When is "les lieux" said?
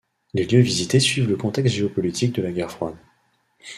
0.33-0.61